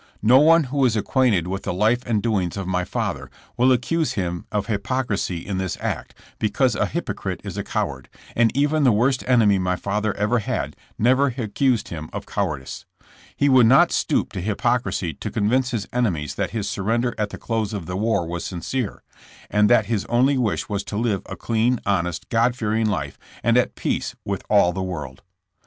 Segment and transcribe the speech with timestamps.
[0.23, 4.13] No one who is acquainted with the life and doings of my father will accuse
[4.13, 8.91] him of hypocrisy in this act because a hypocrite is a coward, and even the
[8.91, 12.87] worst enemy my father ever had never accused him of cowardice.
[13.35, 17.37] He would not stoop to hypocrisy to convince his enemies that his surrender at the
[17.37, 19.03] close of the war was sincere,
[19.51, 23.55] and that his only wish was to live a clean, honest, God fearing life, and
[23.55, 25.21] at peace with all the world.